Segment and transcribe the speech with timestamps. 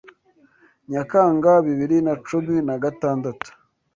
[0.91, 3.49] Nyakanga bibiri na cumi na gatandatu